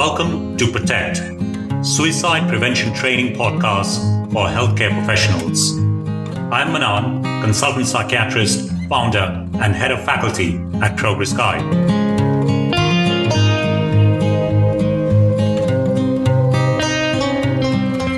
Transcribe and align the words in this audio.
Welcome 0.00 0.56
to 0.56 0.72
Protect, 0.72 1.18
Suicide 1.84 2.48
Prevention 2.48 2.94
Training 2.94 3.34
Podcast 3.34 3.98
for 4.32 4.46
healthcare 4.46 4.90
professionals. 4.94 5.76
I'm 6.50 6.72
Manan, 6.72 7.22
consultant 7.42 7.86
psychiatrist, 7.86 8.70
founder, 8.88 9.46
and 9.60 9.74
head 9.74 9.90
of 9.90 10.02
faculty 10.02 10.56
at 10.80 10.96
Progress 10.96 11.34
Guide. 11.34 11.60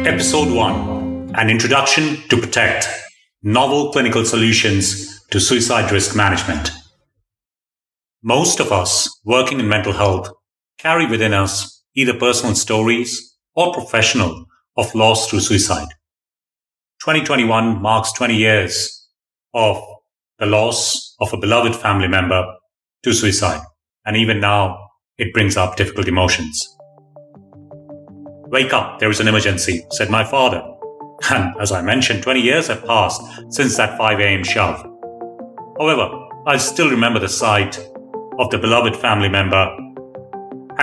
Episode 0.06 0.54
1 0.54 1.32
An 1.34 1.50
Introduction 1.50 2.16
to 2.28 2.36
Protect 2.36 2.86
Novel 3.42 3.90
Clinical 3.90 4.24
Solutions 4.24 5.20
to 5.30 5.40
Suicide 5.40 5.90
Risk 5.90 6.14
Management. 6.14 6.70
Most 8.22 8.60
of 8.60 8.70
us 8.70 9.20
working 9.24 9.58
in 9.58 9.68
mental 9.68 9.92
health 9.92 10.30
carry 10.82 11.06
within 11.06 11.32
us 11.32 11.84
either 11.94 12.12
personal 12.12 12.56
stories 12.56 13.36
or 13.54 13.72
professional 13.72 14.46
of 14.76 14.92
loss 14.96 15.30
through 15.30 15.38
suicide. 15.38 15.86
2021 17.04 17.80
marks 17.80 18.12
20 18.14 18.34
years 18.34 19.06
of 19.54 19.80
the 20.40 20.46
loss 20.46 21.14
of 21.20 21.32
a 21.32 21.36
beloved 21.36 21.76
family 21.76 22.08
member 22.08 22.44
to 23.04 23.12
suicide. 23.12 23.60
And 24.04 24.16
even 24.16 24.40
now, 24.40 24.88
it 25.18 25.32
brings 25.32 25.56
up 25.56 25.76
difficult 25.76 26.08
emotions. 26.08 26.76
Wake 28.48 28.72
up, 28.72 28.98
there 28.98 29.10
is 29.10 29.20
an 29.20 29.28
emergency, 29.28 29.86
said 29.90 30.10
my 30.10 30.24
father. 30.24 30.62
And 31.30 31.54
as 31.60 31.70
I 31.70 31.82
mentioned, 31.82 32.24
20 32.24 32.40
years 32.40 32.66
have 32.66 32.84
passed 32.84 33.22
since 33.50 33.76
that 33.76 33.96
5 33.96 34.18
a.m. 34.18 34.42
shove. 34.42 34.84
However, 35.78 36.10
I 36.46 36.56
still 36.56 36.90
remember 36.90 37.20
the 37.20 37.28
sight 37.28 37.78
of 38.40 38.50
the 38.50 38.58
beloved 38.58 38.96
family 38.96 39.28
member 39.28 39.68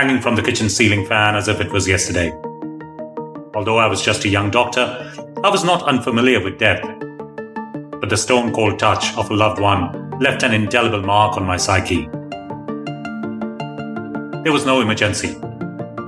hanging 0.00 0.18
from 0.18 0.34
the 0.34 0.40
kitchen 0.40 0.70
ceiling 0.70 1.04
fan 1.04 1.36
as 1.36 1.46
if 1.46 1.60
it 1.60 1.70
was 1.70 1.86
yesterday. 1.86 2.32
Although 3.54 3.76
I 3.76 3.86
was 3.86 4.00
just 4.00 4.24
a 4.24 4.30
young 4.30 4.50
doctor, 4.50 4.82
I 5.44 5.50
was 5.50 5.62
not 5.62 5.82
unfamiliar 5.82 6.42
with 6.42 6.58
death. 6.58 6.80
But 8.00 8.08
the 8.08 8.16
stone 8.16 8.50
cold 8.54 8.78
touch 8.78 9.14
of 9.18 9.30
a 9.30 9.34
loved 9.34 9.60
one 9.60 10.18
left 10.18 10.42
an 10.42 10.54
indelible 10.54 11.02
mark 11.02 11.36
on 11.36 11.44
my 11.44 11.58
psyche. 11.58 12.08
There 14.42 14.54
was 14.54 14.64
no 14.64 14.80
emergency. 14.80 15.36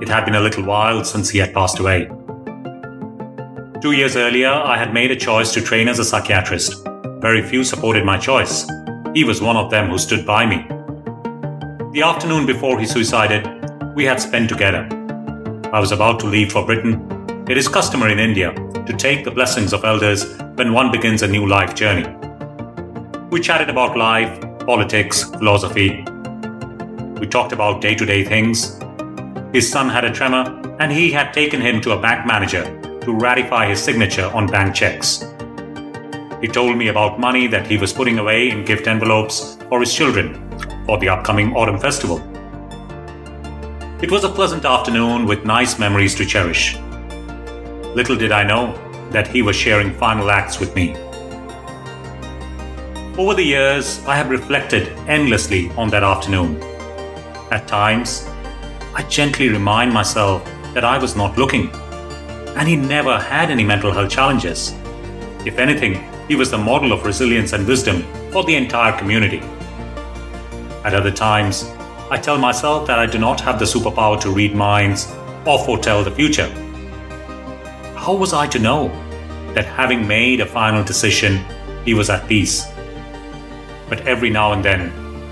It 0.01 0.09
had 0.09 0.25
been 0.25 0.33
a 0.33 0.41
little 0.41 0.63
while 0.63 1.03
since 1.03 1.29
he 1.29 1.37
had 1.37 1.53
passed 1.53 1.77
away. 1.77 2.09
Two 3.79 3.91
years 3.91 4.15
earlier, 4.15 4.49
I 4.49 4.75
had 4.75 4.91
made 4.91 5.11
a 5.11 5.15
choice 5.15 5.53
to 5.53 5.61
train 5.61 5.87
as 5.87 5.99
a 5.99 6.03
psychiatrist. 6.03 6.83
Very 7.21 7.43
few 7.43 7.63
supported 7.63 8.03
my 8.05 8.17
choice. 8.17 8.65
He 9.13 9.23
was 9.23 9.39
one 9.39 9.55
of 9.55 9.69
them 9.69 9.91
who 9.91 9.99
stood 9.99 10.25
by 10.25 10.47
me. 10.47 10.65
The 11.91 12.01
afternoon 12.01 12.47
before 12.47 12.79
he 12.79 12.87
suicided, 12.87 13.52
we 13.95 14.05
had 14.05 14.19
spent 14.19 14.49
together. 14.49 14.87
I 15.71 15.79
was 15.79 15.91
about 15.91 16.19
to 16.21 16.25
leave 16.25 16.51
for 16.51 16.65
Britain. 16.65 17.45
It 17.47 17.57
is 17.57 17.67
customary 17.67 18.13
in 18.13 18.19
India 18.19 18.51
to 18.53 18.93
take 18.97 19.23
the 19.23 19.31
blessings 19.31 19.71
of 19.71 19.83
elders 19.83 20.37
when 20.55 20.73
one 20.73 20.91
begins 20.91 21.21
a 21.21 21.27
new 21.27 21.47
life 21.47 21.75
journey. 21.75 22.07
We 23.29 23.39
chatted 23.39 23.69
about 23.69 23.95
life, 23.95 24.39
politics, 24.61 25.23
philosophy. 25.23 26.03
We 27.19 27.27
talked 27.27 27.53
about 27.53 27.81
day 27.81 27.93
to 27.93 28.05
day 28.05 28.23
things. 28.25 28.79
His 29.53 29.71
son 29.71 29.89
had 29.89 30.05
a 30.05 30.11
tremor, 30.11 30.59
and 30.79 30.91
he 30.91 31.11
had 31.11 31.31
taken 31.31 31.61
him 31.61 31.79
to 31.81 31.91
a 31.91 32.01
bank 32.01 32.25
manager 32.25 32.63
to 33.01 33.13
ratify 33.13 33.67
his 33.67 33.81
signature 33.81 34.25
on 34.33 34.47
bank 34.47 34.73
checks. 34.73 35.23
He 36.41 36.47
told 36.47 36.77
me 36.77 36.87
about 36.87 37.19
money 37.19 37.45
that 37.47 37.67
he 37.67 37.77
was 37.77 37.93
putting 37.93 38.17
away 38.17 38.49
in 38.49 38.65
gift 38.65 38.87
envelopes 38.87 39.57
for 39.69 39.79
his 39.79 39.93
children 39.93 40.33
for 40.87 40.97
the 40.97 41.09
upcoming 41.09 41.55
autumn 41.55 41.79
festival. 41.79 42.32
It 44.03 44.11
was 44.11 44.25
a 44.25 44.29
pleasant 44.29 44.65
afternoon 44.65 45.25
with 45.25 45.45
nice 45.45 45.79
memories 45.79 46.13
to 46.15 46.25
cherish. 46.25 46.75
Little 47.95 48.17
did 48.17 48.33
I 48.33 48.43
know 48.43 48.77
that 49.11 49.29
he 49.29 49.41
was 49.41 49.55
sharing 49.55 49.93
final 49.93 50.29
acts 50.29 50.59
with 50.59 50.75
me. 50.75 50.93
Over 53.17 53.33
the 53.33 53.45
years, 53.45 54.05
I 54.05 54.17
have 54.17 54.29
reflected 54.29 54.89
endlessly 55.07 55.69
on 55.77 55.89
that 55.91 56.03
afternoon. 56.03 56.61
At 57.49 57.65
times, 57.65 58.27
I 58.93 59.03
gently 59.03 59.47
remind 59.47 59.93
myself 59.93 60.43
that 60.73 60.83
I 60.83 60.97
was 60.97 61.15
not 61.15 61.37
looking, 61.37 61.69
and 62.57 62.67
he 62.67 62.75
never 62.75 63.17
had 63.17 63.51
any 63.51 63.63
mental 63.63 63.93
health 63.93 64.11
challenges. 64.11 64.75
If 65.45 65.59
anything, 65.59 66.03
he 66.27 66.35
was 66.35 66.51
the 66.51 66.57
model 66.57 66.91
of 66.91 67.05
resilience 67.05 67.53
and 67.53 67.65
wisdom 67.65 68.03
for 68.33 68.43
the 68.43 68.55
entire 68.57 68.99
community. 68.99 69.39
At 70.83 70.93
other 70.93 71.11
times, 71.11 71.71
I 72.11 72.17
tell 72.17 72.37
myself 72.37 72.85
that 72.87 72.99
I 72.99 73.05
do 73.05 73.17
not 73.17 73.39
have 73.41 73.59
the 73.59 73.65
superpower 73.65 74.19
to 74.21 74.29
read 74.29 74.53
minds 74.53 75.11
or 75.45 75.63
foretell 75.63 76.03
the 76.03 76.11
future. 76.11 76.49
How 77.95 78.13
was 78.13 78.33
I 78.33 78.47
to 78.47 78.59
know 78.59 78.89
that 79.53 79.65
having 79.65 80.05
made 80.05 80.41
a 80.41 80.45
final 80.45 80.83
decision, 80.83 81.43
he 81.85 81.93
was 81.93 82.09
at 82.09 82.27
peace? 82.27 82.65
But 83.87 84.01
every 84.01 84.29
now 84.29 84.51
and 84.51 84.63
then, 84.63 84.91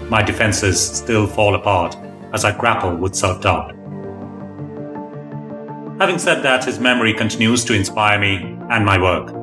my 0.10 0.22
defenses 0.22 0.80
still 0.80 1.28
fall 1.28 1.56
apart 1.56 1.98
as 2.34 2.46
I 2.46 2.58
grapple 2.58 2.96
with 2.96 3.16
self 3.16 3.42
doubt. 3.42 3.76
Having 6.00 6.20
said 6.20 6.42
that, 6.44 6.64
his 6.66 6.80
memory 6.80 7.14
continues 7.14 7.66
to 7.66 7.74
inspire 7.74 8.18
me 8.18 8.58
and 8.70 8.86
my 8.86 8.98
work. 8.98 9.36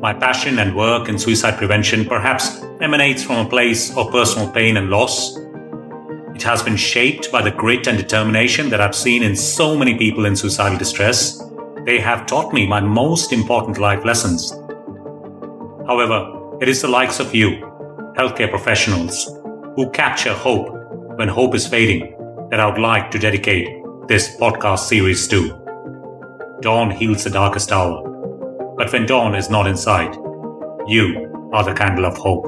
My 0.00 0.12
passion 0.12 0.58
and 0.58 0.76
work 0.76 1.08
in 1.08 1.18
suicide 1.18 1.56
prevention 1.56 2.04
perhaps 2.04 2.62
emanates 2.80 3.22
from 3.22 3.44
a 3.44 3.48
place 3.48 3.96
of 3.96 4.12
personal 4.12 4.50
pain 4.52 4.76
and 4.76 4.90
loss 4.90 5.36
it 6.36 6.42
has 6.42 6.62
been 6.62 6.76
shaped 6.76 7.32
by 7.32 7.40
the 7.40 7.50
grit 7.50 7.86
and 7.86 7.96
determination 7.96 8.68
that 8.68 8.78
I've 8.78 8.94
seen 8.94 9.22
in 9.22 9.34
so 9.34 9.74
many 9.74 9.96
people 9.96 10.26
in 10.26 10.36
suicidal 10.36 10.76
distress. 10.76 11.42
They 11.86 11.98
have 11.98 12.26
taught 12.26 12.52
me 12.52 12.66
my 12.66 12.78
most 12.78 13.32
important 13.32 13.78
life 13.78 14.04
lessons. 14.04 14.50
However, 15.86 16.58
it 16.60 16.68
is 16.68 16.82
the 16.82 16.88
likes 16.88 17.20
of 17.20 17.34
you, 17.34 17.52
healthcare 18.18 18.50
professionals, 18.50 19.24
who 19.76 19.88
capture 19.92 20.34
hope 20.34 20.68
when 21.16 21.26
hope 21.28 21.54
is 21.54 21.66
fading 21.66 22.14
that 22.50 22.60
I 22.60 22.66
would 22.66 22.82
like 22.82 23.10
to 23.12 23.18
dedicate 23.18 23.82
this 24.06 24.36
podcast 24.36 24.80
series 24.80 25.26
to. 25.28 25.48
Dawn 26.60 26.90
heals 26.90 27.24
the 27.24 27.30
darkest 27.30 27.72
hour, 27.72 28.02
but 28.76 28.92
when 28.92 29.06
dawn 29.06 29.34
is 29.34 29.48
not 29.48 29.66
in 29.66 29.76
sight, 29.78 30.14
you 30.86 31.50
are 31.54 31.64
the 31.64 31.72
candle 31.72 32.04
of 32.04 32.18
hope. 32.18 32.44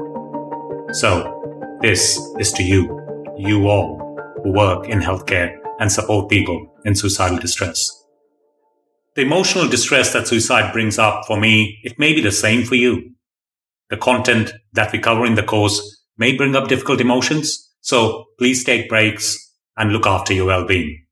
So, 0.93 1.79
this 1.81 2.21
is 2.37 2.51
to 2.51 2.61
you 2.61 2.98
you 3.39 3.67
all 3.67 4.17
who 4.43 4.51
work 4.51 4.87
in 4.89 4.99
healthcare 4.99 5.57
and 5.79 5.91
support 5.91 6.29
people 6.29 6.75
in 6.83 6.93
suicidal 6.93 7.37
distress. 7.37 7.89
The 9.15 9.21
emotional 9.21 9.67
distress 9.67 10.13
that 10.13 10.27
suicide 10.27 10.73
brings 10.73 10.99
up 10.99 11.25
for 11.25 11.39
me, 11.39 11.79
it 11.83 11.97
may 11.97 12.13
be 12.13 12.21
the 12.21 12.31
same 12.31 12.63
for 12.63 12.75
you. 12.75 13.11
The 13.89 13.97
content 13.97 14.53
that 14.73 14.91
we 14.91 14.99
cover 14.99 15.25
in 15.25 15.35
the 15.35 15.43
course 15.43 16.05
may 16.17 16.35
bring 16.35 16.55
up 16.55 16.67
difficult 16.67 17.01
emotions, 17.01 17.73
so 17.81 18.25
please 18.37 18.63
take 18.63 18.89
breaks 18.89 19.53
and 19.77 19.91
look 19.91 20.05
after 20.05 20.33
your 20.33 20.45
well-being. 20.45 21.05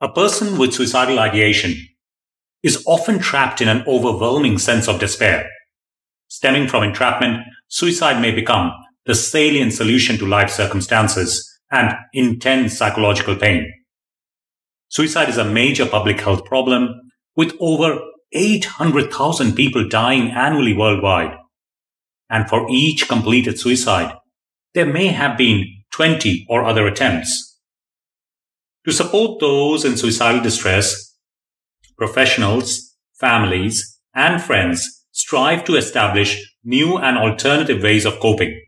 A 0.00 0.08
person 0.08 0.58
with 0.58 0.74
suicidal 0.74 1.18
ideation 1.18 1.74
is 2.62 2.82
often 2.86 3.18
trapped 3.18 3.60
in 3.60 3.68
an 3.68 3.84
overwhelming 3.86 4.58
sense 4.58 4.88
of 4.88 4.98
despair. 4.98 5.48
Stemming 6.28 6.68
from 6.68 6.82
entrapment, 6.82 7.42
suicide 7.68 8.20
may 8.20 8.32
become 8.32 8.72
the 9.06 9.14
salient 9.14 9.72
solution 9.72 10.16
to 10.18 10.26
life 10.26 10.50
circumstances 10.50 11.48
and 11.70 11.94
intense 12.12 12.76
psychological 12.76 13.36
pain. 13.36 13.72
Suicide 14.88 15.28
is 15.28 15.38
a 15.38 15.44
major 15.44 15.86
public 15.86 16.20
health 16.20 16.44
problem 16.44 17.00
with 17.34 17.54
over 17.60 17.98
800,000 18.32 19.54
people 19.54 19.88
dying 19.88 20.30
annually 20.30 20.74
worldwide. 20.74 21.34
And 22.30 22.48
for 22.48 22.66
each 22.70 23.08
completed 23.08 23.58
suicide, 23.58 24.14
there 24.74 24.86
may 24.86 25.08
have 25.08 25.36
been 25.36 25.66
20 25.92 26.46
or 26.48 26.64
other 26.64 26.86
attempts. 26.86 27.58
To 28.86 28.92
support 28.92 29.40
those 29.40 29.84
in 29.84 29.96
suicidal 29.96 30.42
distress, 30.42 31.16
professionals, 31.96 32.96
families, 33.14 33.98
and 34.14 34.42
friends 34.42 35.04
strive 35.12 35.64
to 35.64 35.76
establish 35.76 36.54
new 36.64 36.98
and 36.98 37.16
alternative 37.18 37.82
ways 37.82 38.04
of 38.04 38.18
coping. 38.18 38.61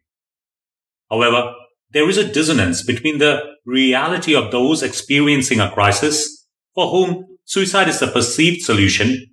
However, 1.11 1.53
there 1.91 2.09
is 2.09 2.19
a 2.19 2.33
dissonance 2.33 2.83
between 2.83 3.19
the 3.19 3.43
reality 3.65 4.35
of 4.35 4.51
those 4.51 4.83
experiencing 4.83 5.61
a 5.61 5.71
crisis 5.71 6.47
for 6.75 6.89
whom 6.89 7.25
suicide 7.45 7.89
is 7.89 8.01
the 8.01 8.09
perceived 8.09 8.63
solution 8.63 9.27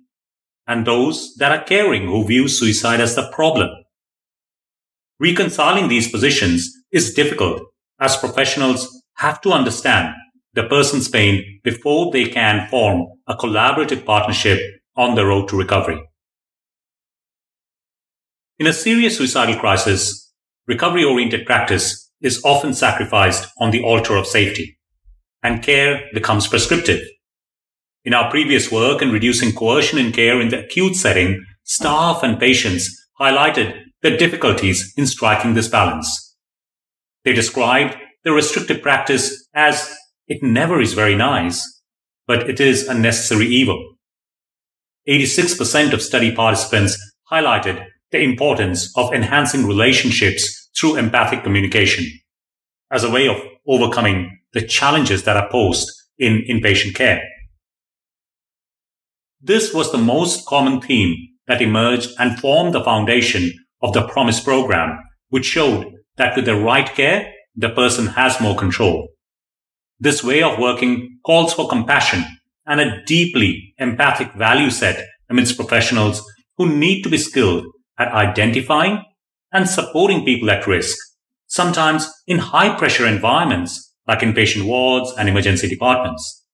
and 0.66 0.86
those 0.86 1.34
that 1.36 1.52
are 1.52 1.64
caring 1.64 2.06
who 2.06 2.24
view 2.24 2.48
suicide 2.48 3.00
as 3.00 3.14
the 3.14 3.30
problem. 3.32 3.68
Reconciling 5.18 5.88
these 5.88 6.10
positions 6.10 6.70
is 6.90 7.14
difficult 7.14 7.62
as 8.00 8.16
professionals 8.16 9.02
have 9.14 9.40
to 9.40 9.50
understand 9.50 10.14
the 10.54 10.64
person's 10.64 11.08
pain 11.08 11.60
before 11.64 12.12
they 12.12 12.28
can 12.28 12.68
form 12.68 13.06
a 13.26 13.34
collaborative 13.34 14.04
partnership 14.04 14.60
on 14.96 15.14
the 15.14 15.24
road 15.24 15.48
to 15.48 15.56
recovery. 15.56 16.00
In 18.58 18.66
a 18.66 18.72
serious 18.72 19.16
suicidal 19.16 19.56
crisis, 19.56 20.31
recovery 20.66 21.04
oriented 21.04 21.46
practice 21.46 22.10
is 22.20 22.42
often 22.44 22.72
sacrificed 22.74 23.48
on 23.58 23.70
the 23.70 23.82
altar 23.82 24.16
of 24.16 24.26
safety. 24.26 24.78
and 25.42 25.62
care 25.62 26.04
becomes 26.14 26.46
prescriptive. 26.46 27.00
In 28.04 28.14
our 28.14 28.30
previous 28.30 28.70
work 28.70 29.02
in 29.02 29.10
reducing 29.10 29.52
coercion 29.52 29.98
in 29.98 30.12
care 30.12 30.40
in 30.40 30.48
the 30.48 30.64
acute 30.64 30.96
setting, 30.96 31.44
staff 31.64 32.22
and 32.22 32.38
patients 32.38 32.88
highlighted 33.20 33.76
the 34.02 34.16
difficulties 34.16 34.92
in 34.96 35.06
striking 35.06 35.54
this 35.54 35.68
balance. 35.68 36.36
They 37.24 37.32
described 37.32 37.96
the 38.24 38.32
restrictive 38.32 38.82
practice 38.82 39.48
as 39.54 39.92
it 40.26 40.42
never 40.42 40.80
is 40.80 40.94
very 40.94 41.14
nice, 41.16 41.82
but 42.26 42.48
it 42.48 42.60
is 42.60 42.88
a 42.88 42.94
necessary 42.94 43.46
evil. 43.46 43.96
86% 45.08 45.92
of 45.92 46.02
study 46.02 46.34
participants 46.34 46.96
highlighted 47.30 47.84
the 48.12 48.22
importance 48.22 48.92
of 48.96 49.12
enhancing 49.12 49.66
relationships 49.66 50.70
through 50.78 50.96
empathic 50.96 51.42
communication 51.42 52.04
as 52.90 53.04
a 53.04 53.10
way 53.10 53.26
of 53.26 53.36
overcoming 53.66 54.38
the 54.52 54.62
challenges 54.62 55.24
that 55.24 55.36
are 55.36 55.50
posed 55.50 55.90
in 56.18 56.44
inpatient 56.48 56.94
care. 56.94 57.22
This 59.40 59.74
was 59.74 59.90
the 59.90 59.98
most 59.98 60.46
common 60.46 60.80
theme 60.80 61.16
that 61.48 61.62
emerged 61.62 62.10
and 62.18 62.38
formed 62.38 62.74
the 62.74 62.84
foundation 62.84 63.50
of 63.82 63.92
the 63.92 64.06
Promise 64.06 64.40
program, 64.40 64.98
which 65.30 65.46
showed 65.46 65.92
that 66.16 66.36
with 66.36 66.44
the 66.44 66.54
right 66.54 66.86
care, 66.94 67.32
the 67.56 67.70
person 67.70 68.06
has 68.08 68.40
more 68.40 68.56
control. 68.56 69.08
This 69.98 70.22
way 70.22 70.42
of 70.42 70.58
working 70.58 71.18
calls 71.24 71.54
for 71.54 71.68
compassion 71.68 72.24
and 72.66 72.80
a 72.80 73.02
deeply 73.04 73.74
empathic 73.78 74.32
value 74.34 74.70
set 74.70 75.04
amidst 75.28 75.56
professionals 75.56 76.22
who 76.56 76.68
need 76.68 77.02
to 77.02 77.08
be 77.08 77.18
skilled 77.18 77.64
at 77.98 78.12
identifying 78.12 79.02
and 79.52 79.68
supporting 79.68 80.24
people 80.24 80.50
at 80.50 80.66
risk, 80.66 80.96
sometimes 81.46 82.10
in 82.26 82.38
high 82.38 82.76
pressure 82.76 83.06
environments 83.06 83.94
like 84.08 84.20
inpatient 84.20 84.66
wards 84.66 85.12
and 85.18 85.28
emergency 85.28 85.68
departments. 85.68 86.44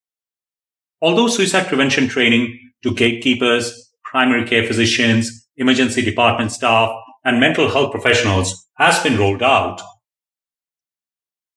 Although 1.00 1.28
suicide 1.28 1.66
prevention 1.68 2.08
training 2.08 2.58
to 2.82 2.94
gatekeepers, 2.94 3.92
primary 4.04 4.46
care 4.46 4.66
physicians, 4.66 5.48
emergency 5.56 6.02
department 6.02 6.52
staff, 6.52 6.90
and 7.24 7.40
mental 7.40 7.70
health 7.70 7.92
professionals 7.92 8.66
has 8.74 9.02
been 9.02 9.18
rolled 9.18 9.42
out, 9.42 9.80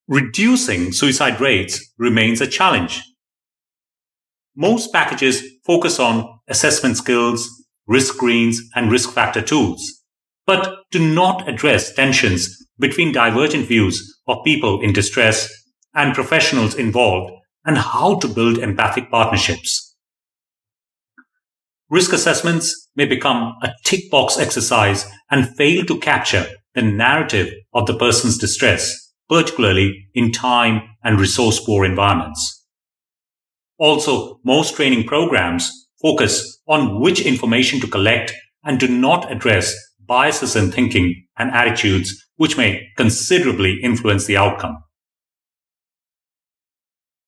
reducing 0.07 0.91
suicide 0.91 1.39
rates 1.39 1.93
remains 1.97 2.41
a 2.41 2.47
challenge. 2.47 3.01
Most 4.55 4.91
packages 4.91 5.43
focus 5.65 5.99
on 5.99 6.39
assessment 6.47 6.97
skills, 6.97 7.60
risk 7.87 8.13
screens, 8.13 8.61
and 8.75 8.91
risk 8.91 9.11
factor 9.11 9.41
tools, 9.41 10.03
but 10.45 10.79
do 10.91 10.99
not 10.99 11.47
address 11.47 11.93
tensions 11.93 12.57
between 12.79 13.11
divergent 13.11 13.67
views 13.67 14.19
of 14.27 14.43
people 14.43 14.81
in 14.81 14.93
distress 14.93 15.49
and 15.93 16.15
professionals 16.15 16.75
involved 16.75 17.31
and 17.65 17.77
how 17.77 18.15
to 18.19 18.27
build 18.27 18.57
empathic 18.57 19.09
partnerships. 19.11 19.95
Risk 21.89 22.13
assessments 22.13 22.89
may 22.95 23.05
become 23.05 23.53
a 23.61 23.73
tick 23.83 24.09
box 24.09 24.37
exercise 24.37 25.05
and 25.29 25.55
fail 25.57 25.85
to 25.85 25.99
capture 25.99 26.47
the 26.73 26.81
narrative 26.81 27.53
of 27.73 27.85
the 27.85 27.97
person's 27.97 28.37
distress, 28.37 29.13
particularly 29.29 30.07
in 30.13 30.31
time 30.31 30.81
and 31.03 31.19
resource 31.19 31.59
poor 31.59 31.83
environments. 31.83 32.65
Also, 33.77 34.39
most 34.45 34.75
training 34.75 35.05
programs 35.05 35.80
focus 36.01 36.59
on 36.67 36.99
which 36.99 37.25
information 37.25 37.79
to 37.79 37.87
collect 37.87 38.33
and 38.63 38.79
do 38.79 38.87
not 38.87 39.31
address 39.31 39.75
biases 40.07 40.55
in 40.55 40.71
thinking 40.71 41.25
and 41.37 41.51
attitudes 41.51 42.25
which 42.35 42.57
may 42.57 42.87
considerably 42.97 43.79
influence 43.81 44.25
the 44.25 44.37
outcome. 44.37 44.77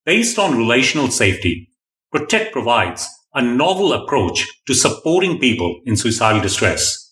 Based 0.05 0.37
on 0.37 0.57
relational 0.57 1.09
safety, 1.09 1.69
Protect 2.13 2.53
provides 2.53 3.09
a 3.33 3.41
novel 3.41 3.91
approach 3.91 4.45
to 4.67 4.75
supporting 4.75 5.39
people 5.39 5.81
in 5.87 5.95
suicidal 5.95 6.43
distress. 6.43 7.11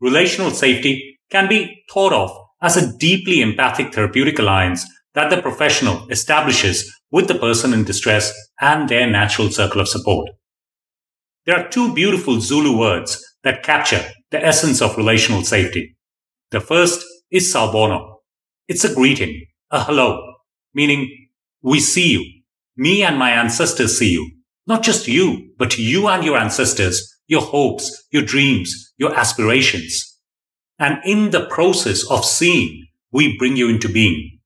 Relational 0.00 0.50
safety 0.50 1.18
can 1.30 1.50
be 1.50 1.82
thought 1.92 2.14
of 2.14 2.30
as 2.62 2.78
a 2.78 2.96
deeply 2.96 3.42
empathic 3.42 3.92
therapeutic 3.92 4.38
alliance 4.38 4.86
that 5.12 5.28
the 5.28 5.42
professional 5.42 6.08
establishes 6.08 6.90
with 7.10 7.28
the 7.28 7.34
person 7.34 7.74
in 7.74 7.84
distress 7.84 8.32
and 8.58 8.88
their 8.88 9.06
natural 9.06 9.50
circle 9.50 9.82
of 9.82 9.88
support. 9.88 10.30
There 11.46 11.56
are 11.56 11.68
two 11.68 11.94
beautiful 11.94 12.40
Zulu 12.40 12.76
words 12.76 13.24
that 13.44 13.62
capture 13.62 14.04
the 14.32 14.44
essence 14.44 14.82
of 14.82 14.96
relational 14.96 15.44
safety. 15.44 15.96
The 16.50 16.60
first 16.60 17.06
is 17.30 17.52
Sawubona. 17.54 18.16
It's 18.66 18.84
a 18.84 18.92
greeting, 18.92 19.46
a 19.70 19.84
hello, 19.84 20.34
meaning 20.74 21.28
we 21.62 21.78
see 21.78 22.08
you. 22.14 22.42
Me 22.76 23.04
and 23.04 23.16
my 23.16 23.30
ancestors 23.30 23.96
see 23.96 24.10
you. 24.10 24.28
Not 24.66 24.82
just 24.82 25.06
you, 25.06 25.52
but 25.56 25.78
you 25.78 26.08
and 26.08 26.24
your 26.24 26.36
ancestors, 26.36 27.16
your 27.28 27.42
hopes, 27.42 28.06
your 28.10 28.22
dreams, 28.22 28.92
your 28.98 29.14
aspirations. 29.14 30.18
And 30.80 30.98
in 31.04 31.30
the 31.30 31.46
process 31.46 32.04
of 32.10 32.24
seeing, 32.24 32.88
we 33.12 33.38
bring 33.38 33.56
you 33.56 33.68
into 33.68 33.88
being. 33.88 34.40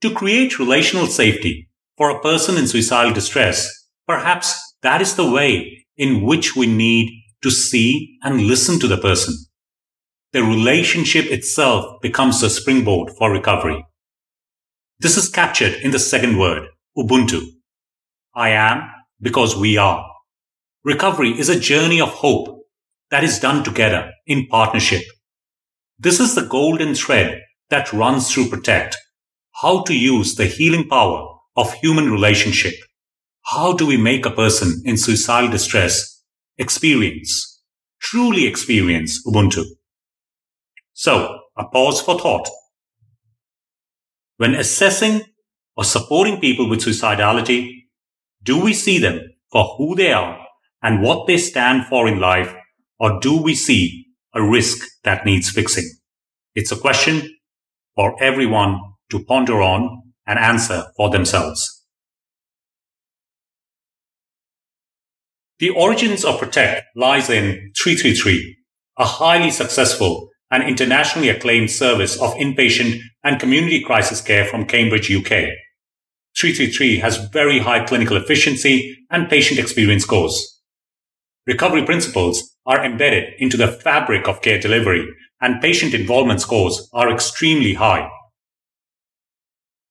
To 0.00 0.12
create 0.12 0.58
relational 0.58 1.06
safety 1.06 1.68
for 1.96 2.10
a 2.10 2.20
person 2.20 2.56
in 2.56 2.66
suicidal 2.66 3.14
distress, 3.14 3.70
perhaps 4.08 4.71
that 4.82 5.00
is 5.00 5.14
the 5.14 5.30
way 5.30 5.86
in 5.96 6.22
which 6.22 6.56
we 6.56 6.66
need 6.66 7.10
to 7.42 7.50
see 7.50 8.18
and 8.22 8.42
listen 8.42 8.78
to 8.80 8.88
the 8.88 8.96
person. 8.96 9.34
The 10.32 10.42
relationship 10.42 11.26
itself 11.26 12.00
becomes 12.00 12.42
a 12.42 12.50
springboard 12.50 13.10
for 13.18 13.30
recovery. 13.30 13.84
This 15.00 15.16
is 15.16 15.28
captured 15.28 15.74
in 15.82 15.90
the 15.90 15.98
second 15.98 16.38
word, 16.38 16.68
Ubuntu. 16.96 17.42
I 18.34 18.50
am 18.50 18.88
because 19.20 19.56
we 19.56 19.76
are. 19.76 20.08
Recovery 20.84 21.38
is 21.38 21.48
a 21.48 21.60
journey 21.60 22.00
of 22.00 22.10
hope 22.10 22.66
that 23.10 23.22
is 23.22 23.38
done 23.38 23.62
together 23.62 24.10
in 24.26 24.46
partnership. 24.46 25.02
This 25.98 26.18
is 26.18 26.34
the 26.34 26.46
golden 26.46 26.94
thread 26.94 27.40
that 27.70 27.92
runs 27.92 28.32
through 28.32 28.48
Protect. 28.48 28.96
How 29.60 29.82
to 29.84 29.94
use 29.94 30.34
the 30.34 30.46
healing 30.46 30.88
power 30.88 31.28
of 31.56 31.74
human 31.74 32.10
relationship. 32.10 32.74
How 33.46 33.72
do 33.72 33.86
we 33.86 33.96
make 33.96 34.24
a 34.24 34.30
person 34.30 34.82
in 34.84 34.96
suicidal 34.96 35.50
distress 35.50 36.22
experience, 36.58 37.60
truly 38.00 38.46
experience 38.46 39.24
Ubuntu? 39.26 39.64
So, 40.92 41.40
a 41.56 41.64
pause 41.64 42.00
for 42.00 42.18
thought. 42.18 42.48
When 44.36 44.54
assessing 44.54 45.22
or 45.76 45.84
supporting 45.84 46.40
people 46.40 46.68
with 46.68 46.80
suicidality, 46.80 47.68
do 48.42 48.60
we 48.60 48.72
see 48.72 48.98
them 48.98 49.20
for 49.50 49.74
who 49.76 49.94
they 49.96 50.12
are 50.12 50.38
and 50.82 51.02
what 51.02 51.26
they 51.26 51.36
stand 51.36 51.86
for 51.86 52.08
in 52.08 52.20
life, 52.20 52.54
or 52.98 53.20
do 53.20 53.40
we 53.40 53.54
see 53.54 54.06
a 54.34 54.42
risk 54.42 54.86
that 55.04 55.26
needs 55.26 55.50
fixing? 55.50 55.88
It's 56.54 56.72
a 56.72 56.76
question 56.76 57.28
for 57.94 58.14
everyone 58.22 58.80
to 59.10 59.24
ponder 59.24 59.62
on 59.62 60.02
and 60.26 60.38
answer 60.38 60.84
for 60.96 61.10
themselves. 61.10 61.81
The 65.62 65.70
origins 65.70 66.24
of 66.24 66.40
Protect 66.40 66.86
lies 66.96 67.30
in 67.30 67.70
333, 67.80 68.56
a 68.98 69.04
highly 69.04 69.52
successful 69.52 70.28
and 70.50 70.64
internationally 70.64 71.28
acclaimed 71.28 71.70
service 71.70 72.20
of 72.20 72.34
inpatient 72.34 72.98
and 73.22 73.38
community 73.38 73.80
crisis 73.80 74.20
care 74.20 74.44
from 74.44 74.66
Cambridge, 74.66 75.08
UK. 75.08 75.46
333 76.36 76.98
has 76.98 77.28
very 77.28 77.60
high 77.60 77.84
clinical 77.84 78.16
efficiency 78.16 79.06
and 79.08 79.30
patient 79.30 79.60
experience 79.60 80.02
scores. 80.02 80.60
Recovery 81.46 81.84
principles 81.84 82.56
are 82.66 82.84
embedded 82.84 83.32
into 83.38 83.56
the 83.56 83.68
fabric 83.68 84.26
of 84.26 84.42
care 84.42 84.58
delivery 84.58 85.06
and 85.40 85.62
patient 85.62 85.94
involvement 85.94 86.40
scores 86.40 86.88
are 86.92 87.08
extremely 87.08 87.74
high. 87.74 88.10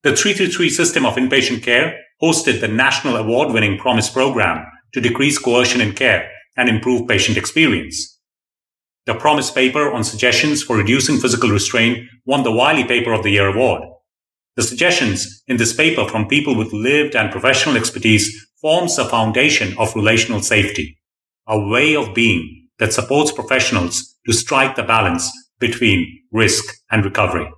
The 0.02 0.14
333 0.14 0.68
system 0.68 1.06
of 1.06 1.14
inpatient 1.14 1.62
care 1.62 1.98
hosted 2.22 2.60
the 2.60 2.68
national 2.68 3.16
award 3.16 3.54
winning 3.54 3.78
Promise 3.78 4.10
program 4.10 4.66
to 4.92 5.00
decrease 5.00 5.38
coercion 5.38 5.80
in 5.80 5.92
care 5.92 6.30
and 6.56 6.68
improve 6.68 7.08
patient 7.08 7.36
experience. 7.38 8.18
The 9.06 9.14
Promise 9.14 9.50
paper 9.50 9.90
on 9.92 10.04
suggestions 10.04 10.62
for 10.62 10.76
reducing 10.76 11.18
physical 11.18 11.50
restraint 11.50 12.08
won 12.24 12.44
the 12.44 12.52
Wiley 12.52 12.84
Paper 12.84 13.12
of 13.12 13.24
the 13.24 13.30
Year 13.30 13.48
award. 13.48 13.82
The 14.54 14.62
suggestions 14.62 15.42
in 15.48 15.56
this 15.56 15.72
paper 15.72 16.06
from 16.06 16.28
people 16.28 16.56
with 16.56 16.72
lived 16.72 17.16
and 17.16 17.32
professional 17.32 17.76
expertise 17.76 18.46
forms 18.60 18.96
the 18.96 19.04
foundation 19.04 19.76
of 19.78 19.96
relational 19.96 20.40
safety, 20.40 20.98
a 21.48 21.58
way 21.58 21.96
of 21.96 22.14
being 22.14 22.68
that 22.78 22.92
supports 22.92 23.32
professionals 23.32 24.14
to 24.26 24.32
strike 24.32 24.76
the 24.76 24.82
balance 24.82 25.30
between 25.58 26.20
risk 26.30 26.64
and 26.90 27.04
recovery. 27.04 27.50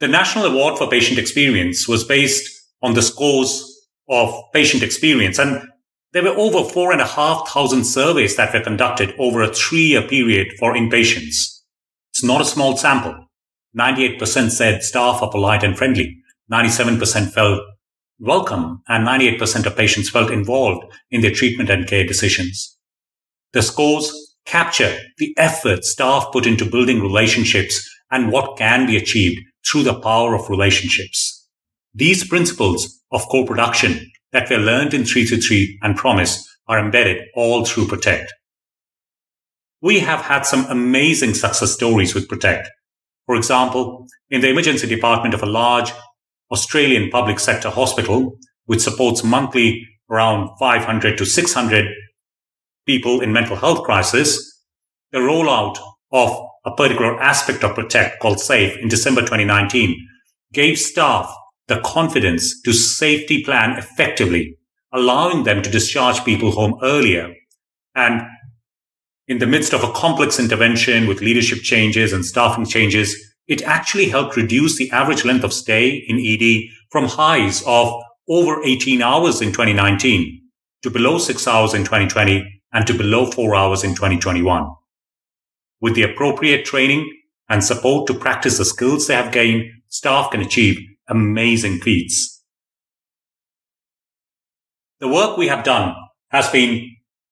The 0.00 0.08
National 0.08 0.46
Award 0.46 0.78
for 0.78 0.88
Patient 0.88 1.18
Experience 1.18 1.88
was 1.88 2.04
based 2.04 2.48
on 2.82 2.94
the 2.94 3.02
scores 3.02 3.77
of 4.08 4.34
patient 4.52 4.82
experience 4.82 5.38
and 5.38 5.62
there 6.12 6.22
were 6.22 6.30
over 6.30 6.68
four 6.68 6.92
and 6.92 7.00
a 7.00 7.06
half 7.06 7.48
thousand 7.48 7.84
surveys 7.84 8.36
that 8.36 8.52
were 8.54 8.60
conducted 8.60 9.14
over 9.18 9.42
a 9.42 9.52
three 9.52 9.88
year 9.88 10.02
period 10.02 10.48
for 10.58 10.74
inpatients. 10.74 11.60
It's 12.10 12.24
not 12.24 12.40
a 12.40 12.46
small 12.46 12.76
sample. 12.76 13.26
98% 13.78 14.50
said 14.50 14.82
staff 14.82 15.22
are 15.22 15.30
polite 15.30 15.62
and 15.62 15.76
friendly. 15.76 16.16
97% 16.50 17.30
felt 17.32 17.60
welcome 18.18 18.82
and 18.88 19.06
98% 19.06 19.66
of 19.66 19.76
patients 19.76 20.10
felt 20.10 20.30
involved 20.30 20.92
in 21.10 21.20
their 21.20 21.30
treatment 21.30 21.68
and 21.68 21.86
care 21.86 22.06
decisions. 22.06 22.76
The 23.52 23.62
scores 23.62 24.36
capture 24.46 24.98
the 25.18 25.34
effort 25.36 25.84
staff 25.84 26.26
put 26.32 26.46
into 26.46 26.64
building 26.64 27.00
relationships 27.00 27.86
and 28.10 28.32
what 28.32 28.56
can 28.56 28.86
be 28.86 28.96
achieved 28.96 29.40
through 29.70 29.82
the 29.82 30.00
power 30.00 30.34
of 30.34 30.48
relationships. 30.48 31.27
These 31.94 32.28
principles 32.28 33.02
of 33.10 33.26
co-production 33.30 34.10
that 34.32 34.50
were 34.50 34.58
learned 34.58 34.94
in 34.94 35.04
333 35.04 35.78
and 35.82 35.96
Promise 35.96 36.46
are 36.66 36.78
embedded 36.78 37.24
all 37.34 37.64
through 37.64 37.88
Protect. 37.88 38.32
We 39.80 40.00
have 40.00 40.20
had 40.20 40.42
some 40.42 40.66
amazing 40.66 41.34
success 41.34 41.72
stories 41.72 42.14
with 42.14 42.28
Protect. 42.28 42.68
For 43.26 43.36
example, 43.36 44.06
in 44.30 44.40
the 44.40 44.48
emergency 44.48 44.86
department 44.86 45.34
of 45.34 45.42
a 45.42 45.46
large 45.46 45.92
Australian 46.50 47.10
public 47.10 47.38
sector 47.38 47.70
hospital, 47.70 48.36
which 48.66 48.80
supports 48.80 49.24
monthly 49.24 49.86
around 50.10 50.50
500 50.58 51.16
to 51.18 51.24
600 51.24 51.86
people 52.86 53.20
in 53.20 53.32
mental 53.32 53.56
health 53.56 53.84
crisis, 53.84 54.62
the 55.12 55.18
rollout 55.18 55.78
of 56.12 56.48
a 56.64 56.74
particular 56.74 57.20
aspect 57.20 57.64
of 57.64 57.74
Protect 57.74 58.20
called 58.20 58.40
SAFE 58.40 58.76
in 58.78 58.88
December 58.88 59.22
2019 59.22 59.96
gave 60.52 60.78
staff 60.78 61.34
the 61.68 61.80
confidence 61.80 62.60
to 62.62 62.72
safety 62.72 63.44
plan 63.44 63.78
effectively, 63.78 64.56
allowing 64.92 65.44
them 65.44 65.62
to 65.62 65.70
discharge 65.70 66.24
people 66.24 66.50
home 66.50 66.78
earlier. 66.82 67.34
And 67.94 68.22
in 69.26 69.38
the 69.38 69.46
midst 69.46 69.74
of 69.74 69.84
a 69.84 69.92
complex 69.92 70.38
intervention 70.40 71.06
with 71.06 71.20
leadership 71.20 71.58
changes 71.58 72.12
and 72.12 72.24
staffing 72.24 72.64
changes, 72.64 73.16
it 73.46 73.62
actually 73.62 74.08
helped 74.08 74.36
reduce 74.36 74.76
the 74.76 74.90
average 74.90 75.24
length 75.24 75.44
of 75.44 75.52
stay 75.52 75.90
in 76.08 76.18
ED 76.18 76.70
from 76.90 77.06
highs 77.06 77.62
of 77.66 77.92
over 78.28 78.62
18 78.64 79.02
hours 79.02 79.40
in 79.40 79.48
2019 79.48 80.42
to 80.82 80.90
below 80.90 81.18
six 81.18 81.46
hours 81.46 81.74
in 81.74 81.82
2020 81.84 82.62
and 82.72 82.86
to 82.86 82.94
below 82.94 83.30
four 83.30 83.54
hours 83.54 83.84
in 83.84 83.94
2021. 83.94 84.68
With 85.80 85.94
the 85.94 86.02
appropriate 86.02 86.64
training 86.64 87.10
and 87.48 87.62
support 87.62 88.06
to 88.06 88.14
practice 88.14 88.58
the 88.58 88.64
skills 88.64 89.06
they 89.06 89.14
have 89.14 89.32
gained, 89.32 89.64
staff 89.88 90.30
can 90.30 90.40
achieve 90.40 90.78
amazing 91.08 91.78
feats. 91.78 92.42
The 95.00 95.08
work 95.08 95.36
we 95.36 95.48
have 95.48 95.64
done 95.64 95.94
has 96.30 96.50
been 96.50 96.90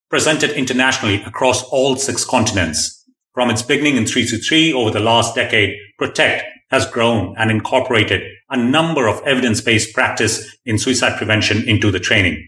presented 0.08 0.50
internationally 0.50 1.22
across 1.22 1.64
all 1.64 1.96
six 1.96 2.24
continents. 2.24 3.04
From 3.34 3.50
its 3.50 3.62
beginning 3.62 3.96
in 3.96 4.06
323 4.06 4.72
over 4.72 4.90
the 4.90 5.00
last 5.00 5.34
decade, 5.34 5.76
Protect 5.98 6.44
has 6.70 6.90
grown 6.90 7.34
and 7.36 7.50
incorporated 7.50 8.22
a 8.50 8.56
number 8.56 9.08
of 9.08 9.20
evidence-based 9.26 9.94
practice 9.94 10.56
in 10.64 10.78
suicide 10.78 11.16
prevention 11.16 11.68
into 11.68 11.90
the 11.90 12.00
training. 12.00 12.46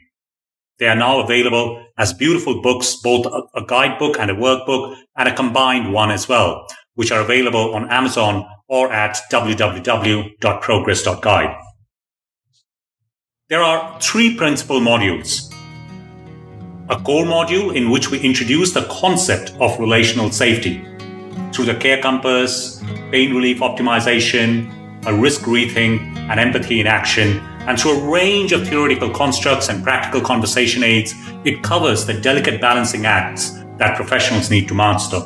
They 0.79 0.87
are 0.87 0.97
now 0.97 1.21
available 1.21 1.85
as 1.99 2.13
beautiful 2.13 2.63
books, 2.63 2.97
both 3.03 3.27
a 3.55 3.63
guidebook 3.67 4.19
and 4.19 4.31
a 4.31 4.35
workbook 4.35 4.97
and 5.17 5.29
a 5.29 5.35
combined 5.35 5.93
one 5.93 6.13
as 6.13 6.29
well, 6.29 6.67
which 6.99 7.13
are 7.13 7.21
available 7.21 7.77
on 7.77 7.89
Amazon 7.91 8.45
or 8.67 8.93
at 8.93 9.17
www.progress.guide. 9.31 11.57
There 13.49 13.63
are 13.63 14.01
three 14.01 14.37
principal 14.37 14.81
modules. 14.81 15.55
A 16.91 17.01
core 17.01 17.25
module 17.25 17.73
in 17.73 17.91
which 17.91 18.11
we 18.11 18.19
introduce 18.19 18.73
the 18.73 18.83
concept 18.91 19.53
of 19.61 19.79
relational 19.79 20.33
safety 20.33 20.85
through 21.53 21.67
the 21.67 21.77
care 21.77 22.03
compass, 22.03 22.83
pain 23.13 23.33
relief 23.33 23.61
optimization, 23.61 24.69
a 25.07 25.15
risk 25.15 25.43
rethink, 25.43 26.01
and 26.17 26.41
empathy 26.41 26.81
in 26.81 26.89
action, 26.89 27.39
and 27.69 27.79
through 27.79 27.93
a 27.93 28.11
range 28.11 28.51
of 28.51 28.67
theoretical 28.67 29.11
constructs 29.11 29.69
and 29.69 29.85
practical 29.85 30.21
conversation 30.21 30.83
aids, 30.83 31.15
it 31.45 31.63
covers 31.63 32.07
the 32.07 32.21
delicate 32.21 32.61
balancing 32.61 33.07
acts 33.07 33.51
that 33.77 33.95
professionals 33.95 34.51
need 34.51 34.67
to 34.67 34.75
master. 34.75 35.25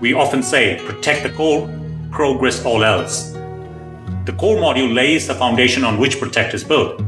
We 0.00 0.12
often 0.12 0.42
say, 0.42 0.78
protect 0.84 1.22
the 1.22 1.30
core, 1.30 1.70
progress 2.10 2.64
all 2.64 2.84
else. 2.84 3.32
The 4.26 4.34
core 4.36 4.58
module 4.58 4.92
lays 4.92 5.26
the 5.26 5.34
foundation 5.34 5.84
on 5.84 5.98
which 5.98 6.20
Protect 6.20 6.52
is 6.52 6.62
built. 6.62 7.00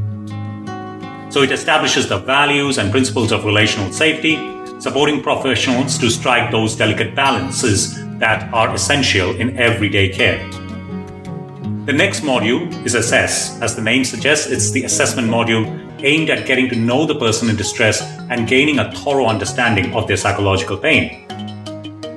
So 1.31 1.43
it 1.43 1.51
establishes 1.51 2.09
the 2.09 2.17
values 2.17 2.79
and 2.79 2.89
principles 2.89 3.31
of 3.31 3.45
relational 3.45 3.91
safety, 3.91 4.37
supporting 4.79 5.21
professionals 5.21 5.99
to 5.99 6.09
strike 6.09 6.51
those 6.51 6.75
delicate 6.75 7.13
balances 7.13 8.03
that 8.17 8.51
are 8.53 8.73
essential 8.73 9.35
in 9.35 9.55
everyday 9.57 10.09
care. 10.09 10.49
The 11.85 11.93
next 11.93 12.21
module 12.21 12.69
is 12.85 12.95
Assess. 12.95 13.61
As 13.61 13.75
the 13.75 13.83
name 13.83 14.03
suggests, 14.03 14.47
it's 14.47 14.71
the 14.71 14.85
assessment 14.85 15.27
module 15.29 15.63
aimed 16.03 16.29
at 16.31 16.47
getting 16.47 16.69
to 16.69 16.75
know 16.75 17.05
the 17.05 17.15
person 17.15 17.49
in 17.49 17.55
distress 17.55 18.01
and 18.31 18.47
gaining 18.47 18.79
a 18.79 18.91
thorough 18.91 19.27
understanding 19.27 19.93
of 19.93 20.07
their 20.07 20.17
psychological 20.17 20.77
pain. 20.77 21.25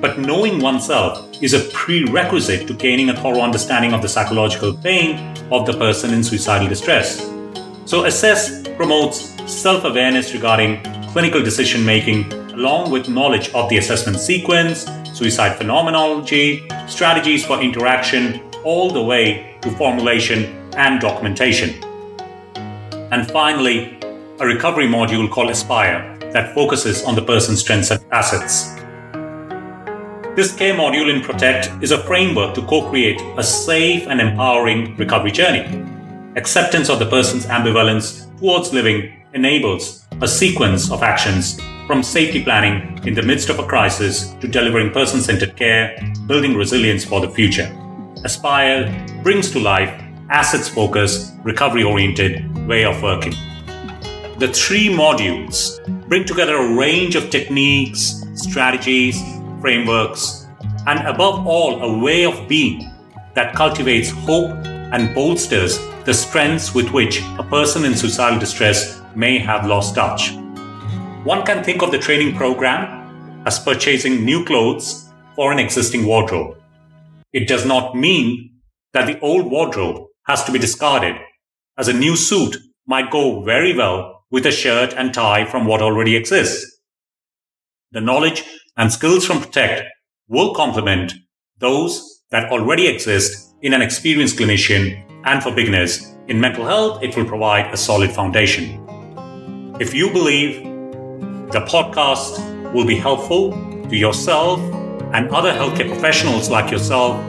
But 0.03 0.19
knowing 0.19 0.59
oneself 0.59 1.29
is 1.41 1.53
a 1.53 1.61
prerequisite 1.71 2.67
to 2.67 2.73
gaining 2.73 3.07
a 3.07 3.15
thorough 3.15 3.39
understanding 3.39 3.93
of 3.93 4.01
the 4.01 4.09
psychological 4.09 4.73
pain 4.73 5.33
of 5.49 5.65
the 5.65 5.71
person 5.71 6.13
in 6.13 6.21
suicidal 6.21 6.67
distress. 6.67 7.25
So, 7.85 8.03
Assess 8.03 8.67
promotes 8.75 9.31
self 9.49 9.85
awareness 9.85 10.33
regarding 10.33 10.83
clinical 11.13 11.41
decision 11.41 11.85
making, 11.85 12.33
along 12.51 12.91
with 12.91 13.07
knowledge 13.07 13.49
of 13.53 13.69
the 13.69 13.77
assessment 13.77 14.19
sequence, 14.19 14.85
suicide 15.13 15.55
phenomenology, 15.55 16.67
strategies 16.85 17.45
for 17.45 17.61
interaction, 17.61 18.41
all 18.65 18.91
the 18.91 19.01
way 19.01 19.57
to 19.61 19.71
formulation 19.71 20.69
and 20.75 20.99
documentation. 20.99 21.81
And 23.13 23.31
finally, 23.31 23.97
a 24.41 24.45
recovery 24.45 24.87
module 24.87 25.31
called 25.31 25.49
Aspire 25.49 26.17
that 26.33 26.53
focuses 26.53 27.05
on 27.05 27.15
the 27.15 27.21
person's 27.21 27.61
strengths 27.61 27.89
and 27.89 28.03
assets. 28.11 28.72
This 30.35 30.51
care 30.51 30.73
module 30.73 31.13
in 31.13 31.21
Protect 31.21 31.69
is 31.83 31.91
a 31.91 32.03
framework 32.05 32.55
to 32.55 32.63
co 32.63 32.89
create 32.89 33.21
a 33.37 33.43
safe 33.43 34.07
and 34.07 34.19
empowering 34.19 34.95
recovery 34.97 35.31
journey. 35.31 35.61
Acceptance 36.35 36.89
of 36.89 36.97
the 36.97 37.05
person's 37.05 37.45
ambivalence 37.45 38.25
towards 38.39 38.73
living 38.73 39.13
enables 39.35 40.07
a 40.21 40.27
sequence 40.27 40.91
of 40.91 41.03
actions 41.03 41.61
from 41.85 42.01
safety 42.01 42.43
planning 42.43 42.99
in 43.05 43.13
the 43.13 43.21
midst 43.21 43.49
of 43.49 43.59
a 43.59 43.67
crisis 43.67 44.33
to 44.41 44.47
delivering 44.47 44.89
person 44.89 45.21
centered 45.21 45.55
care, 45.55 45.95
building 46.25 46.55
resilience 46.55 47.05
for 47.05 47.21
the 47.21 47.29
future. 47.29 47.71
Aspire 48.23 48.89
brings 49.21 49.51
to 49.51 49.59
life 49.59 49.93
assets 50.31 50.67
focused, 50.67 51.35
recovery 51.43 51.83
oriented 51.83 52.67
way 52.67 52.85
of 52.85 53.03
working. 53.03 53.33
The 54.39 54.51
three 54.51 54.89
modules 54.89 55.77
bring 56.09 56.25
together 56.25 56.55
a 56.55 56.75
range 56.75 57.15
of 57.15 57.29
techniques, 57.29 58.23
strategies, 58.33 59.21
frameworks, 59.63 60.45
and 60.87 60.99
above 61.07 61.47
all, 61.47 61.81
a 61.83 61.97
way 61.97 62.25
of 62.25 62.49
being 62.49 62.91
that 63.33 63.55
cultivates 63.55 64.09
hope 64.09 64.51
and 64.91 65.15
bolsters 65.15 65.79
the 66.03 66.13
strengths 66.13 66.75
with 66.75 66.89
which 66.91 67.21
a 67.39 67.47
person 67.49 67.85
in 67.85 67.95
suicidal 67.95 68.37
distress 68.37 69.01
may 69.15 69.39
have 69.39 69.65
lost 69.65 69.95
touch. 69.95 70.33
One 71.23 71.45
can 71.45 71.63
think 71.63 71.81
of 71.81 71.91
the 71.91 71.97
training 71.97 72.35
program 72.35 73.43
as 73.45 73.57
purchasing 73.57 74.25
new 74.25 74.43
clothes 74.43 75.09
for 75.33 75.53
an 75.53 75.59
existing 75.59 76.05
wardrobe. 76.05 76.57
It 77.31 77.47
does 77.47 77.65
not 77.65 77.95
mean 77.95 78.51
that 78.91 79.07
the 79.07 79.19
old 79.21 79.49
wardrobe 79.49 80.07
has 80.27 80.43
to 80.43 80.51
be 80.51 80.59
discarded, 80.59 81.15
as 81.77 81.87
a 81.87 81.93
new 81.93 82.17
suit 82.17 82.57
might 82.85 83.11
go 83.11 83.41
very 83.43 83.73
well 83.73 84.25
with 84.29 84.45
a 84.45 84.51
shirt 84.51 84.93
and 84.97 85.13
tie 85.13 85.45
from 85.45 85.65
what 85.65 85.81
already 85.81 86.17
exists. 86.17 86.81
The 87.93 88.01
knowledge 88.01 88.43
and 88.77 88.91
skills 88.91 89.25
from 89.25 89.39
Protect 89.39 89.83
will 90.27 90.53
complement 90.55 91.13
those 91.59 92.23
that 92.31 92.51
already 92.51 92.87
exist 92.87 93.55
in 93.61 93.73
an 93.73 93.81
experienced 93.81 94.37
clinician, 94.37 95.03
and 95.25 95.41
for 95.41 95.53
beginners 95.53 96.15
in 96.27 96.39
mental 96.39 96.65
health, 96.65 97.03
it 97.03 97.15
will 97.15 97.25
provide 97.25 97.73
a 97.73 97.77
solid 97.77 98.11
foundation. 98.11 98.79
If 99.79 99.93
you 99.93 100.09
believe 100.11 100.63
the 101.51 101.63
podcast 101.67 102.73
will 102.73 102.85
be 102.85 102.95
helpful 102.95 103.51
to 103.89 103.95
yourself 103.95 104.59
and 105.13 105.29
other 105.29 105.51
healthcare 105.51 105.87
professionals 105.87 106.49
like 106.49 106.71
yourself, 106.71 107.21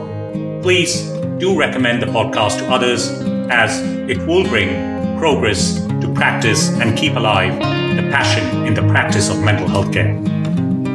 please 0.62 1.02
do 1.38 1.58
recommend 1.58 2.00
the 2.00 2.06
podcast 2.06 2.58
to 2.58 2.70
others 2.70 3.10
as 3.50 3.80
it 4.08 4.18
will 4.26 4.44
bring 4.44 5.18
progress 5.18 5.84
to 6.00 6.10
practice 6.14 6.70
and 6.80 6.96
keep 6.96 7.14
alive 7.16 7.54
the 7.96 8.02
passion 8.10 8.66
in 8.66 8.74
the 8.74 8.82
practice 8.88 9.28
of 9.28 9.42
mental 9.42 9.68
health 9.68 9.92
care. 9.92 10.14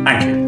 Thank 0.04 0.26
you. 0.26 0.39